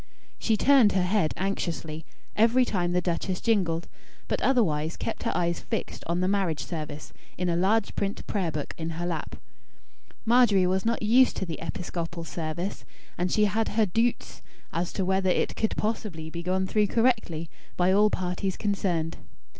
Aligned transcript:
She 0.39 0.57
turned 0.57 0.93
her 0.93 1.03
head 1.03 1.31
anxiously, 1.37 2.05
every 2.35 2.65
time 2.65 2.91
the 2.91 3.01
duchess 3.01 3.39
jingled; 3.39 3.87
but 4.27 4.41
otherwise 4.41 4.97
kept 4.97 5.21
her 5.21 5.31
eyes 5.37 5.59
fixed 5.59 6.03
on 6.07 6.21
the 6.21 6.27
marriage 6.27 6.65
service, 6.65 7.13
in 7.37 7.49
a 7.49 7.55
large 7.55 7.93
print 7.93 8.25
prayer 8.25 8.49
book 8.51 8.73
in 8.79 8.89
her 8.97 9.05
lap. 9.05 9.35
Margery 10.25 10.65
was 10.65 10.85
not 10.87 11.03
used 11.03 11.37
to 11.37 11.45
the 11.45 11.59
Episcopal 11.61 12.23
service, 12.23 12.83
and 13.15 13.31
she 13.31 13.45
had 13.45 13.67
her 13.67 13.85
"doots" 13.85 14.41
as 14.73 14.91
to 14.93 15.05
whether 15.05 15.29
it 15.29 15.55
could 15.55 15.77
possibly 15.77 16.31
be 16.31 16.41
gone 16.41 16.65
through 16.65 16.87
correctly, 16.87 17.47
by 17.77 17.91
all 17.93 18.09
parties 18.09 18.57
concerned. 18.57 19.17